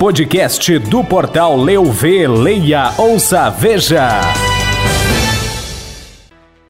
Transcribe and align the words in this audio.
Podcast 0.00 0.78
do 0.78 1.04
portal 1.04 1.54
Leu 1.58 1.84
Vê, 1.92 2.26
Leia, 2.26 2.90
Ouça, 2.96 3.50
Veja. 3.50 4.49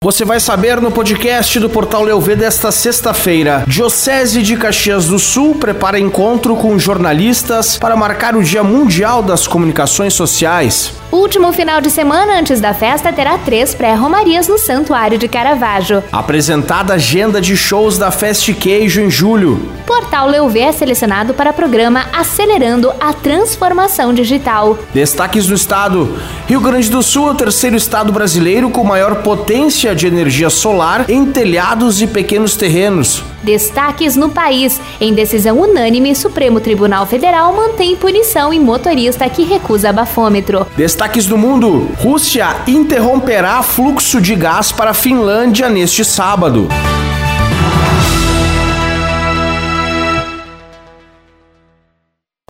Você 0.03 0.25
vai 0.25 0.41
saber 0.41 0.81
no 0.81 0.91
podcast 0.91 1.61
do 1.61 1.69
Portal 1.69 2.03
Leuv 2.03 2.35
desta 2.35 2.73
sexta-feira. 2.73 3.65
Diocese 3.67 4.41
de 4.41 4.57
Caxias 4.57 5.09
do 5.09 5.19
Sul 5.19 5.57
prepara 5.57 6.01
encontro 6.01 6.57
com 6.57 6.79
jornalistas 6.79 7.77
para 7.77 7.95
marcar 7.95 8.35
o 8.35 8.43
Dia 8.43 8.65
Mundial 8.65 9.23
das 9.23 9.47
Comunicações 9.47 10.15
Sociais. 10.15 10.95
O 11.13 11.17
último 11.17 11.53
final 11.53 11.81
de 11.83 11.91
semana 11.91 12.39
antes 12.39 12.61
da 12.61 12.73
festa 12.73 13.13
terá 13.13 13.37
três 13.37 13.75
pré-romarias 13.75 14.49
no 14.49 14.57
Santuário 14.57 15.19
de 15.19 15.29
Caravaggio. 15.29 16.03
Apresentada 16.11 16.95
agenda 16.95 17.41
de 17.41 17.55
shows 17.55 17.99
da 17.99 18.11
Fest 18.11 18.55
Queijo 18.55 19.03
em 19.03 19.11
julho. 19.11 19.61
Portal 19.85 20.29
Leuv 20.29 20.57
é 20.57 20.71
selecionado 20.71 21.35
para 21.35 21.53
programa 21.53 22.07
Acelerando 22.13 22.93
a 23.01 23.13
Transformação 23.13 24.15
Digital. 24.15 24.79
Destaques 24.95 25.49
do 25.49 25.55
estado. 25.55 26.17
Rio 26.47 26.61
Grande 26.61 26.89
do 26.89 27.03
Sul 27.03 27.29
é 27.29 27.33
o 27.33 27.35
terceiro 27.35 27.77
estado 27.77 28.13
brasileiro 28.13 28.71
com 28.71 28.85
maior 28.85 29.17
potência 29.17 29.90
de 29.95 30.07
energia 30.07 30.51
solar 30.51 31.09
em 31.09 31.27
telhados 31.27 32.01
e 32.01 32.07
pequenos 32.07 32.57
terrenos. 32.57 33.23
Destaques 33.43 34.17
no 34.17 34.29
país. 34.29 34.81
Em 35.01 35.15
decisão 35.15 35.59
unânime, 35.59 36.15
Supremo 36.15 36.61
Tribunal 36.61 37.07
Federal 37.07 37.55
mantém 37.55 37.97
punição 37.97 38.53
em 38.53 38.61
motorista 38.61 39.29
que 39.29 39.45
recusa 39.45 39.93
bafômetro. 39.93 40.67
Destaques 40.77 41.27
do 41.27 41.39
mundo. 41.39 41.89
Rússia 41.99 42.57
interromperá 42.67 43.63
fluxo 43.63 44.21
de 44.21 44.35
gás 44.35 44.73
para 44.73 44.91
a 44.91 44.95
Finlândia 44.95 45.69
neste 45.69 46.05
sábado. 46.05 46.69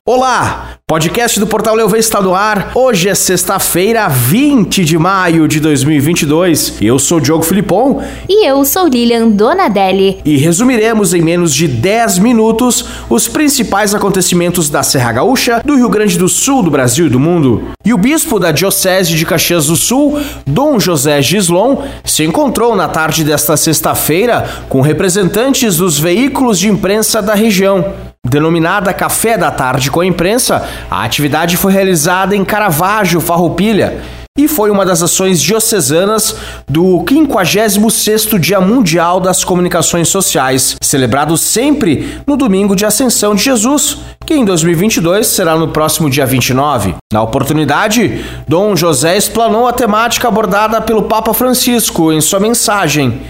Olá! 0.04 0.79
Podcast 0.90 1.38
do 1.38 1.46
Portal 1.46 1.76
Leuve 1.76 2.00
está 2.00 2.20
no 2.20 2.34
ar. 2.34 2.72
Hoje 2.74 3.08
é 3.08 3.14
sexta-feira, 3.14 4.08
20 4.08 4.84
de 4.84 4.98
maio 4.98 5.46
de 5.46 5.60
2022. 5.60 6.78
Eu 6.80 6.98
sou 6.98 7.20
Diogo 7.20 7.44
Filipon. 7.44 8.02
E 8.28 8.44
eu 8.44 8.64
sou 8.64 8.88
Lilian 8.88 9.28
Donadelli. 9.28 10.20
E 10.24 10.36
resumiremos 10.36 11.14
em 11.14 11.22
menos 11.22 11.54
de 11.54 11.68
10 11.68 12.18
minutos 12.18 12.84
os 13.08 13.28
principais 13.28 13.94
acontecimentos 13.94 14.68
da 14.68 14.82
Serra 14.82 15.12
Gaúcha, 15.12 15.62
do 15.64 15.76
Rio 15.76 15.88
Grande 15.88 16.18
do 16.18 16.28
Sul, 16.28 16.60
do 16.60 16.72
Brasil 16.72 17.06
e 17.06 17.10
do 17.10 17.20
mundo. 17.20 17.68
E 17.84 17.94
o 17.94 17.96
bispo 17.96 18.40
da 18.40 18.50
Diocese 18.50 19.14
de 19.14 19.24
Caxias 19.24 19.68
do 19.68 19.76
Sul, 19.76 20.18
Dom 20.44 20.80
José 20.80 21.22
Gislon, 21.22 21.84
se 22.02 22.24
encontrou 22.24 22.74
na 22.74 22.88
tarde 22.88 23.22
desta 23.22 23.56
sexta-feira 23.56 24.64
com 24.68 24.80
representantes 24.80 25.76
dos 25.76 26.00
veículos 26.00 26.58
de 26.58 26.68
imprensa 26.68 27.22
da 27.22 27.36
região. 27.36 28.09
Denominada 28.26 28.92
Café 28.92 29.38
da 29.38 29.50
Tarde 29.50 29.90
com 29.90 30.00
a 30.00 30.06
Imprensa, 30.06 30.68
a 30.90 31.04
atividade 31.04 31.56
foi 31.56 31.72
realizada 31.72 32.36
em 32.36 32.44
Caravaggio, 32.44 33.20
Farroupilha, 33.20 34.02
e 34.38 34.46
foi 34.46 34.70
uma 34.70 34.86
das 34.86 35.02
ações 35.02 35.42
diocesanas 35.42 36.36
do 36.68 37.02
56º 37.04 38.38
Dia 38.38 38.60
Mundial 38.60 39.20
das 39.20 39.42
Comunicações 39.42 40.08
Sociais, 40.08 40.76
celebrado 40.80 41.36
sempre 41.36 42.20
no 42.26 42.36
domingo 42.36 42.76
de 42.76 42.86
Ascensão 42.86 43.34
de 43.34 43.42
Jesus, 43.42 43.98
que 44.24 44.34
em 44.34 44.44
2022 44.44 45.26
será 45.26 45.56
no 45.56 45.68
próximo 45.68 46.08
dia 46.08 46.24
29. 46.24 46.94
Na 47.12 47.22
oportunidade, 47.22 48.24
Dom 48.46 48.76
José 48.76 49.16
explanou 49.16 49.66
a 49.66 49.72
temática 49.72 50.28
abordada 50.28 50.80
pelo 50.80 51.02
Papa 51.02 51.34
Francisco 51.34 52.12
em 52.12 52.20
sua 52.20 52.38
mensagem 52.38 53.20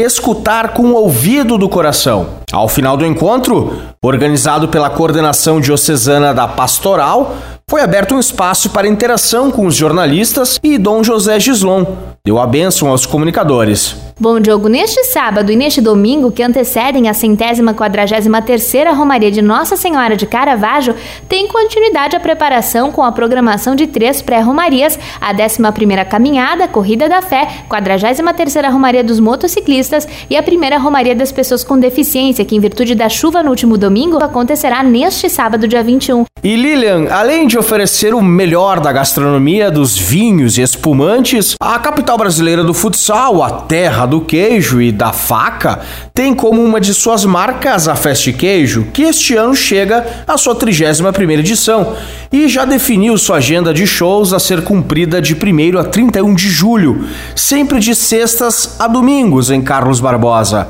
escutar 0.00 0.74
com 0.74 0.84
o 0.84 0.94
ouvido 0.94 1.58
do 1.58 1.68
coração. 1.68 2.26
Ao 2.52 2.68
final 2.68 2.96
do 2.96 3.04
encontro, 3.04 3.78
organizado 4.02 4.68
pela 4.68 4.90
coordenação 4.90 5.60
diocesana 5.60 6.32
da 6.32 6.48
Pastoral, 6.48 7.36
foi 7.68 7.82
aberto 7.82 8.14
um 8.14 8.20
espaço 8.20 8.70
para 8.70 8.88
interação 8.88 9.50
com 9.50 9.66
os 9.66 9.74
jornalistas 9.74 10.58
e 10.62 10.78
Dom 10.78 11.04
José 11.04 11.38
Gislon 11.38 11.84
deu 12.24 12.38
a 12.38 12.46
bênção 12.46 12.88
aos 12.88 13.06
comunicadores. 13.06 13.96
Bom, 14.20 14.40
Diogo, 14.40 14.66
neste 14.68 15.04
sábado 15.04 15.52
e 15.52 15.54
neste 15.54 15.80
domingo, 15.80 16.32
que 16.32 16.42
antecedem 16.42 17.08
a 17.08 17.14
centésima 17.14 17.72
quadragésima 17.72 18.42
terceira 18.42 18.92
Romaria 18.92 19.30
de 19.30 19.40
Nossa 19.40 19.76
Senhora 19.76 20.16
de 20.16 20.26
Caravaggio, 20.26 20.92
tem 21.28 21.46
continuidade 21.46 22.16
a 22.16 22.20
preparação 22.20 22.90
com 22.90 23.04
a 23.04 23.12
programação 23.12 23.76
de 23.76 23.86
três 23.86 24.20
pré-romarias, 24.20 24.98
a 25.20 25.30
11 25.32 25.70
primeira 25.72 26.04
Caminhada, 26.04 26.66
Corrida 26.66 27.08
da 27.08 27.22
Fé, 27.22 27.46
quadragésima 27.68 28.34
terceira 28.34 28.68
Romaria 28.70 29.04
dos 29.04 29.20
Motociclistas 29.20 30.08
e 30.28 30.36
a 30.36 30.42
primeira 30.42 30.78
Romaria 30.78 31.14
das 31.14 31.30
Pessoas 31.30 31.62
com 31.62 31.78
Deficiência, 31.78 32.44
que 32.44 32.56
em 32.56 32.60
virtude 32.60 32.96
da 32.96 33.08
chuva 33.08 33.40
no 33.44 33.50
último 33.50 33.78
domingo, 33.78 34.18
acontecerá 34.20 34.82
neste 34.82 35.30
sábado, 35.30 35.68
dia 35.68 35.84
21. 35.84 36.24
E 36.42 36.56
Lilian, 36.56 37.06
além 37.10 37.46
de 37.46 37.56
oferecer 37.58 38.14
o 38.14 38.22
melhor 38.22 38.80
da 38.80 38.92
gastronomia, 38.92 39.70
dos 39.70 39.96
vinhos 39.96 40.58
e 40.58 40.62
espumantes, 40.62 41.54
a 41.60 41.78
capital 41.78 42.16
brasileira 42.16 42.64
do 42.64 42.74
futsal, 42.74 43.42
a 43.42 43.50
terra 43.50 44.07
do 44.08 44.22
queijo 44.22 44.80
e 44.80 44.90
da 44.90 45.12
faca, 45.12 45.80
tem 46.12 46.34
como 46.34 46.64
uma 46.64 46.80
de 46.80 46.92
suas 46.92 47.24
marcas 47.24 47.86
a 47.86 47.94
Fest 47.94 48.32
Queijo, 48.32 48.88
que 48.92 49.02
este 49.02 49.36
ano 49.36 49.54
chega 49.54 50.04
à 50.26 50.36
sua 50.36 50.56
31ª 50.56 51.38
edição 51.38 51.94
e 52.32 52.48
já 52.48 52.64
definiu 52.64 53.16
sua 53.16 53.36
agenda 53.36 53.72
de 53.72 53.86
shows 53.86 54.32
a 54.32 54.38
ser 54.38 54.62
cumprida 54.62 55.20
de 55.20 55.34
1 55.34 55.78
a 55.78 55.84
31 55.84 56.34
de 56.34 56.48
julho, 56.48 57.06
sempre 57.36 57.78
de 57.78 57.94
sextas 57.94 58.76
a 58.78 58.88
domingos 58.88 59.50
em 59.50 59.62
Carlos 59.62 60.00
Barbosa. 60.00 60.68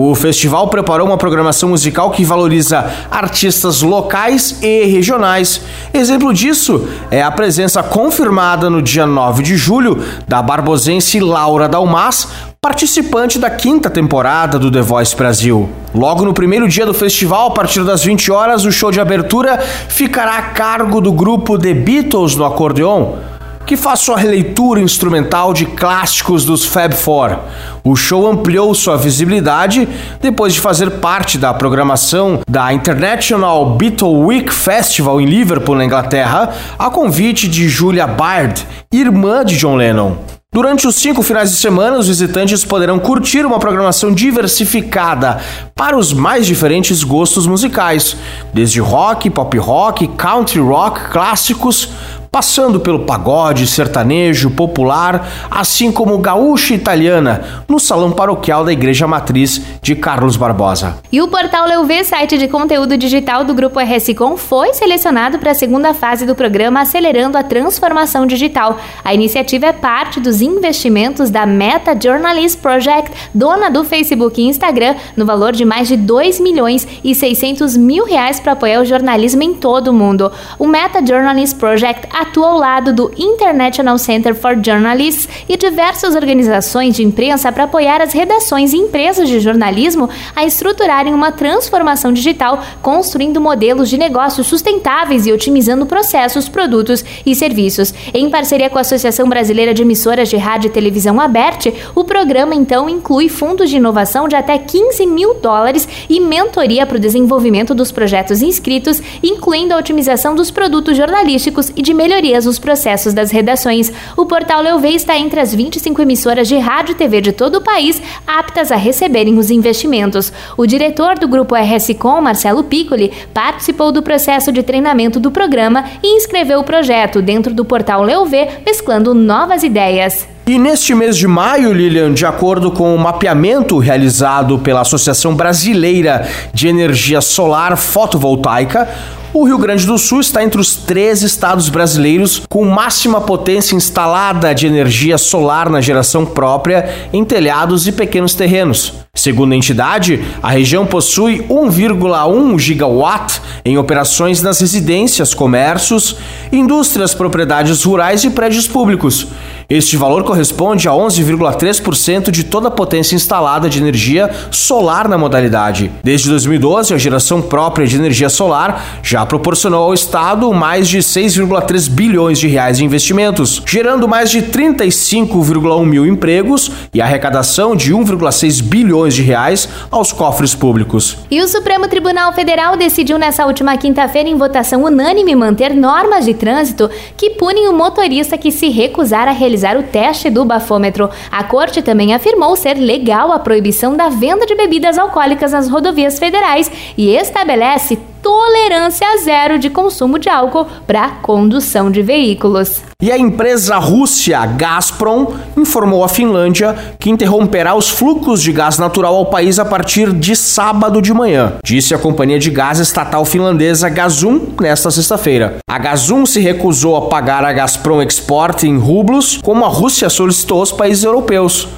O 0.00 0.14
festival 0.14 0.68
preparou 0.68 1.08
uma 1.08 1.16
programação 1.16 1.70
musical 1.70 2.12
que 2.12 2.24
valoriza 2.24 2.88
artistas 3.10 3.82
locais 3.82 4.58
e 4.62 4.84
regionais. 4.84 5.60
Exemplo 5.92 6.32
disso 6.32 6.86
é 7.10 7.20
a 7.20 7.32
presença 7.32 7.82
confirmada 7.82 8.70
no 8.70 8.80
dia 8.80 9.06
9 9.06 9.42
de 9.42 9.56
julho 9.56 10.00
da 10.28 10.40
barbosense 10.40 11.18
Laura 11.18 11.68
Dalmas, 11.68 12.28
participante 12.60 13.38
da 13.38 13.48
quinta 13.50 13.88
temporada 13.88 14.58
do 14.58 14.70
The 14.70 14.80
Voice 14.80 15.14
Brasil. 15.16 15.68
Logo 15.94 16.24
no 16.24 16.34
primeiro 16.34 16.68
dia 16.68 16.84
do 16.84 16.92
festival, 16.92 17.48
a 17.48 17.50
partir 17.52 17.84
das 17.84 18.04
20 18.04 18.30
horas, 18.30 18.64
o 18.64 18.72
show 18.72 18.90
de 18.90 19.00
abertura 19.00 19.58
ficará 19.58 20.38
a 20.38 20.42
cargo 20.42 21.00
do 21.00 21.12
grupo 21.12 21.58
The 21.58 21.72
Beatles 21.72 22.34
no 22.34 22.44
acordeon 22.44 23.16
que 23.64 23.76
faz 23.76 24.00
sua 24.00 24.16
releitura 24.16 24.80
instrumental 24.80 25.52
de 25.52 25.66
clássicos 25.66 26.42
dos 26.42 26.64
Fab 26.64 26.94
Four. 26.94 27.38
O 27.84 27.94
show 27.94 28.26
ampliou 28.26 28.74
sua 28.74 28.96
visibilidade 28.96 29.86
depois 30.22 30.54
de 30.54 30.60
fazer 30.60 30.92
parte 30.92 31.36
da 31.36 31.52
programação 31.52 32.40
da 32.48 32.72
International 32.72 33.76
Beatle 33.76 34.24
Week 34.24 34.50
Festival 34.50 35.20
em 35.20 35.26
Liverpool, 35.26 35.76
na 35.76 35.84
Inglaterra, 35.84 36.54
a 36.78 36.88
convite 36.88 37.46
de 37.46 37.68
Julia 37.68 38.06
Bard, 38.06 38.66
irmã 38.90 39.44
de 39.44 39.58
John 39.58 39.76
Lennon. 39.76 40.37
Durante 40.50 40.86
os 40.88 40.94
cinco 40.94 41.22
finais 41.22 41.50
de 41.50 41.56
semana, 41.56 41.98
os 41.98 42.08
visitantes 42.08 42.64
poderão 42.64 42.98
curtir 42.98 43.44
uma 43.44 43.58
programação 43.58 44.14
diversificada 44.14 45.38
para 45.74 45.94
os 45.94 46.14
mais 46.14 46.46
diferentes 46.46 47.04
gostos 47.04 47.46
musicais, 47.46 48.16
desde 48.54 48.80
rock, 48.80 49.28
pop 49.28 49.58
rock, 49.58 50.08
country 50.08 50.60
rock, 50.60 51.10
clássicos, 51.10 51.90
passando 52.38 52.78
pelo 52.78 53.00
pagode, 53.00 53.66
sertanejo, 53.66 54.52
popular, 54.52 55.28
assim 55.50 55.90
como 55.90 56.16
gaúcha 56.18 56.72
italiana, 56.72 57.64
no 57.66 57.80
salão 57.80 58.12
paroquial 58.12 58.64
da 58.64 58.72
Igreja 58.72 59.08
Matriz 59.08 59.60
de 59.82 59.96
Carlos 59.96 60.36
Barbosa. 60.36 60.98
E 61.10 61.20
o 61.20 61.26
portal 61.26 61.66
Leuv, 61.66 62.04
site 62.04 62.38
de 62.38 62.46
conteúdo 62.46 62.96
digital 62.96 63.42
do 63.42 63.52
grupo 63.54 63.80
RSCom, 63.80 64.36
foi 64.36 64.72
selecionado 64.72 65.40
para 65.40 65.50
a 65.50 65.54
segunda 65.54 65.92
fase 65.92 66.24
do 66.24 66.36
programa 66.36 66.82
Acelerando 66.82 67.36
a 67.36 67.42
Transformação 67.42 68.24
Digital. 68.24 68.78
A 69.04 69.12
iniciativa 69.12 69.66
é 69.66 69.72
parte 69.72 70.20
dos 70.20 70.40
investimentos 70.40 71.30
da 71.30 71.44
Meta 71.44 71.98
Journalist 72.00 72.60
Project, 72.60 73.10
dona 73.34 73.68
do 73.68 73.82
Facebook 73.82 74.40
e 74.40 74.46
Instagram, 74.46 74.94
no 75.16 75.26
valor 75.26 75.50
de 75.50 75.64
mais 75.64 75.88
de 75.88 75.96
2 75.96 76.38
milhões 76.38 76.86
e 77.02 77.16
600 77.16 77.76
mil 77.76 78.04
reais 78.04 78.38
para 78.38 78.52
apoiar 78.52 78.80
o 78.80 78.84
jornalismo 78.84 79.42
em 79.42 79.54
todo 79.54 79.88
o 79.88 79.92
mundo. 79.92 80.30
O 80.56 80.68
Meta 80.68 81.04
Journalist 81.04 81.56
Project 81.56 82.06
atua 82.28 82.48
ao 82.48 82.58
lado 82.58 82.92
do 82.92 83.10
International 83.16 83.96
Center 83.96 84.34
for 84.34 84.54
Journalists 84.62 85.28
e 85.48 85.56
diversas 85.56 86.14
organizações 86.14 86.94
de 86.94 87.02
imprensa 87.02 87.50
para 87.50 87.64
apoiar 87.64 88.02
as 88.02 88.12
redações 88.12 88.72
e 88.72 88.76
empresas 88.76 89.28
de 89.28 89.40
jornalismo 89.40 90.08
a 90.36 90.44
estruturarem 90.44 91.14
uma 91.14 91.32
transformação 91.32 92.12
digital, 92.12 92.62
construindo 92.82 93.40
modelos 93.40 93.88
de 93.88 93.96
negócios 93.96 94.46
sustentáveis 94.46 95.26
e 95.26 95.32
otimizando 95.32 95.86
processos, 95.86 96.48
produtos 96.48 97.04
e 97.24 97.34
serviços. 97.34 97.94
Em 98.12 98.28
parceria 98.28 98.68
com 98.68 98.76
a 98.78 98.82
Associação 98.82 99.28
Brasileira 99.28 99.72
de 99.72 99.82
Emissoras 99.82 100.28
de 100.28 100.36
Rádio 100.36 100.68
e 100.68 100.72
Televisão 100.72 101.18
Aberte, 101.20 101.72
o 101.94 102.04
programa 102.04 102.54
então 102.54 102.88
inclui 102.88 103.28
fundos 103.28 103.70
de 103.70 103.76
inovação 103.76 104.28
de 104.28 104.36
até 104.36 104.58
15 104.58 105.06
mil 105.06 105.34
dólares 105.34 105.88
e 106.10 106.20
mentoria 106.20 106.84
para 106.84 106.98
o 106.98 107.00
desenvolvimento 107.00 107.74
dos 107.74 107.90
projetos 107.90 108.42
inscritos, 108.42 109.00
incluindo 109.22 109.72
a 109.72 109.78
otimização 109.78 110.34
dos 110.34 110.50
produtos 110.50 110.96
jornalísticos 110.96 111.72
e 111.74 111.80
de 111.80 111.94
melhorias 112.08 112.46
nos 112.46 112.58
processos 112.58 113.12
das 113.12 113.30
redações. 113.30 113.92
O 114.16 114.24
portal 114.24 114.62
Leuve 114.62 114.94
está 114.94 115.16
entre 115.18 115.38
as 115.38 115.54
25 115.54 116.00
emissoras 116.00 116.48
de 116.48 116.56
rádio 116.56 116.92
e 116.92 116.94
TV 116.94 117.20
de 117.20 117.32
todo 117.32 117.56
o 117.56 117.60
país 117.60 118.00
aptas 118.26 118.72
a 118.72 118.76
receberem 118.76 119.38
os 119.38 119.50
investimentos. 119.50 120.32
O 120.56 120.66
diretor 120.66 121.18
do 121.18 121.28
grupo 121.28 121.54
RS 121.54 121.94
Com, 121.98 122.20
Marcelo 122.22 122.64
Piccoli, 122.64 123.12
participou 123.34 123.92
do 123.92 124.02
processo 124.02 124.50
de 124.50 124.62
treinamento 124.62 125.20
do 125.20 125.30
programa 125.30 125.84
e 126.02 126.16
inscreveu 126.16 126.60
o 126.60 126.64
projeto 126.64 127.20
dentro 127.20 127.52
do 127.52 127.64
portal 127.64 128.02
Leuve, 128.02 128.48
mesclando 128.64 129.12
novas 129.12 129.62
ideias. 129.62 130.26
E 130.46 130.58
neste 130.58 130.94
mês 130.94 131.14
de 131.14 131.26
maio, 131.26 131.74
Lilian, 131.74 132.14
de 132.14 132.24
acordo 132.24 132.70
com 132.70 132.94
o 132.94 132.98
mapeamento 132.98 133.76
realizado 133.76 134.58
pela 134.58 134.80
Associação 134.80 135.34
Brasileira 135.34 136.26
de 136.54 136.68
Energia 136.68 137.20
Solar 137.20 137.76
Fotovoltaica, 137.76 138.88
o 139.32 139.44
Rio 139.44 139.58
Grande 139.58 139.86
do 139.86 139.98
Sul 139.98 140.20
está 140.20 140.42
entre 140.42 140.60
os 140.60 140.76
três 140.76 141.22
estados 141.22 141.68
brasileiros 141.68 142.42
com 142.48 142.64
máxima 142.64 143.20
potência 143.20 143.76
instalada 143.76 144.54
de 144.54 144.66
energia 144.66 145.18
solar 145.18 145.68
na 145.68 145.80
geração 145.80 146.24
própria 146.24 147.08
em 147.12 147.24
telhados 147.24 147.86
e 147.86 147.92
pequenos 147.92 148.34
terrenos. 148.34 149.07
Segundo 149.18 149.52
a 149.52 149.56
entidade, 149.56 150.22
a 150.40 150.48
região 150.48 150.86
possui 150.86 151.40
1,1 151.50 152.56
gigawatt 152.56 153.42
em 153.64 153.76
operações 153.76 154.40
nas 154.42 154.60
residências, 154.60 155.34
comércios, 155.34 156.14
indústrias, 156.52 157.14
propriedades 157.14 157.82
rurais 157.82 158.22
e 158.22 158.30
prédios 158.30 158.68
públicos. 158.68 159.26
Este 159.70 159.98
valor 159.98 160.24
corresponde 160.24 160.88
a 160.88 160.92
11,3% 160.92 162.30
de 162.30 162.42
toda 162.42 162.68
a 162.68 162.70
potência 162.70 163.14
instalada 163.14 163.68
de 163.68 163.78
energia 163.78 164.30
solar 164.50 165.06
na 165.08 165.18
modalidade. 165.18 165.90
Desde 166.02 166.30
2012, 166.30 166.94
a 166.94 166.96
geração 166.96 167.42
própria 167.42 167.86
de 167.86 167.96
energia 167.96 168.30
solar 168.30 169.00
já 169.02 169.26
proporcionou 169.26 169.82
ao 169.82 169.92
Estado 169.92 170.50
mais 170.54 170.88
de 170.88 171.00
6,3 171.00 171.90
bilhões 171.90 172.38
de 172.38 172.48
reais 172.48 172.80
em 172.80 172.86
investimentos, 172.86 173.62
gerando 173.66 174.08
mais 174.08 174.30
de 174.30 174.40
35,1 174.40 175.84
mil 175.84 176.06
empregos 176.06 176.70
e 176.94 177.02
arrecadação 177.02 177.76
de 177.76 177.92
1,6 177.92 178.62
bilhões 178.62 179.07
de 179.14 179.22
reais 179.22 179.68
aos 179.90 180.12
cofres 180.12 180.54
públicos. 180.54 181.16
E 181.30 181.40
o 181.40 181.48
Supremo 181.48 181.88
Tribunal 181.88 182.32
Federal 182.32 182.76
decidiu 182.76 183.18
nessa 183.18 183.46
última 183.46 183.76
quinta-feira, 183.76 184.28
em 184.28 184.36
votação 184.36 184.84
unânime, 184.84 185.34
manter 185.34 185.74
normas 185.74 186.24
de 186.24 186.34
trânsito 186.34 186.90
que 187.16 187.30
punem 187.30 187.68
o 187.68 187.72
motorista 187.72 188.38
que 188.38 188.50
se 188.50 188.68
recusar 188.68 189.28
a 189.28 189.32
realizar 189.32 189.76
o 189.76 189.82
teste 189.82 190.30
do 190.30 190.44
bafômetro. 190.44 191.10
A 191.30 191.44
corte 191.44 191.82
também 191.82 192.14
afirmou 192.14 192.56
ser 192.56 192.74
legal 192.74 193.32
a 193.32 193.38
proibição 193.38 193.96
da 193.96 194.08
venda 194.08 194.46
de 194.46 194.54
bebidas 194.54 194.98
alcoólicas 194.98 195.52
nas 195.52 195.68
rodovias 195.68 196.18
federais 196.18 196.70
e 196.96 197.10
estabelece 197.10 197.98
tolerância 198.22 199.06
zero 199.24 199.58
de 199.58 199.70
consumo 199.70 200.18
de 200.18 200.28
álcool 200.28 200.66
para 200.86 201.08
condução 201.22 201.90
de 201.90 202.02
veículos. 202.02 202.82
E 203.00 203.12
a 203.12 203.16
empresa 203.16 203.76
Rússia 203.78 204.44
Gazprom 204.44 205.34
informou 205.56 206.02
à 206.02 206.08
Finlândia 206.08 206.74
que 206.98 207.10
interromperá 207.10 207.76
os 207.76 207.88
fluxos 207.88 208.42
de 208.42 208.50
gás 208.50 208.76
natural 208.76 209.14
ao 209.14 209.26
país 209.26 209.60
a 209.60 209.64
partir 209.64 210.12
de 210.12 210.34
sábado 210.34 211.00
de 211.00 211.14
manhã, 211.14 211.54
disse 211.62 211.94
a 211.94 211.98
companhia 211.98 212.40
de 212.40 212.50
gás 212.50 212.80
estatal 212.80 213.24
finlandesa 213.24 213.88
Gazum 213.88 214.48
nesta 214.60 214.90
sexta-feira. 214.90 215.58
A 215.70 215.78
Gazum 215.78 216.26
se 216.26 216.40
recusou 216.40 216.96
a 216.96 217.02
pagar 217.02 217.44
a 217.44 217.52
Gazprom 217.52 218.02
Export 218.02 218.64
em 218.64 218.76
rublos, 218.76 219.38
como 219.44 219.64
a 219.64 219.68
Rússia 219.68 220.10
solicitou 220.10 220.58
aos 220.58 220.72
países 220.72 221.04
europeus. 221.04 221.68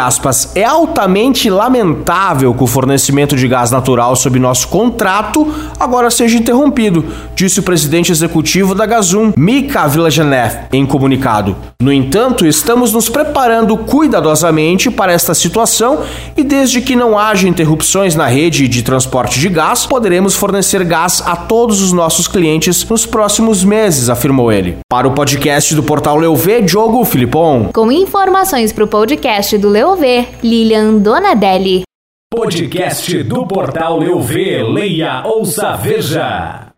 Aspas, 0.00 0.52
é 0.54 0.64
altamente 0.64 1.50
lamentável 1.50 2.54
que 2.54 2.64
o 2.64 2.66
fornecimento 2.66 3.36
de 3.36 3.46
gás 3.46 3.70
natural 3.70 4.16
sob 4.16 4.38
nosso 4.38 4.68
contrato 4.68 5.46
agora 5.90 6.08
seja 6.08 6.38
interrompido, 6.38 7.04
disse 7.34 7.58
o 7.58 7.64
presidente 7.64 8.12
executivo 8.12 8.76
da 8.76 8.86
Gazum, 8.86 9.32
Mika 9.36 9.88
Villagenev 9.88 10.68
em 10.72 10.86
comunicado. 10.86 11.56
No 11.82 11.92
entanto, 11.92 12.46
estamos 12.46 12.92
nos 12.92 13.08
preparando 13.08 13.76
cuidadosamente 13.76 14.88
para 14.88 15.12
esta 15.12 15.34
situação 15.34 16.04
e, 16.36 16.44
desde 16.44 16.80
que 16.80 16.94
não 16.94 17.18
haja 17.18 17.48
interrupções 17.48 18.14
na 18.14 18.26
rede 18.26 18.68
de 18.68 18.84
transporte 18.84 19.40
de 19.40 19.48
gás, 19.48 19.84
poderemos 19.84 20.36
fornecer 20.36 20.84
gás 20.84 21.20
a 21.26 21.34
todos 21.34 21.82
os 21.82 21.92
nossos 21.92 22.28
clientes 22.28 22.88
nos 22.88 23.04
próximos 23.04 23.64
meses, 23.64 24.08
afirmou 24.08 24.52
ele. 24.52 24.78
Para 24.88 25.08
o 25.08 25.12
podcast 25.12 25.74
do 25.74 25.82
portal 25.82 26.16
Leuv, 26.18 26.62
Diogo 26.62 27.04
Filipon. 27.04 27.70
Com 27.74 27.90
informações 27.90 28.72
para 28.72 28.84
o 28.84 28.88
podcast 28.88 29.58
do 29.58 29.68
Leuv, 29.68 30.02
Lilian 30.40 30.98
Donadelli. 30.98 31.89
Podcast 32.32 33.24
do 33.24 33.44
portal 33.44 33.98
Leuv, 33.98 34.32
leia, 34.72 35.26
ouça, 35.26 35.74
veja. 35.76 36.68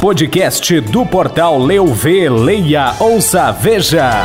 Podcast 0.00 0.80
do 0.80 1.04
portal 1.04 1.58
Leu 1.58 1.88
Vê, 1.88 2.28
Leia, 2.30 2.94
Ouça, 3.00 3.50
Veja. 3.50 4.22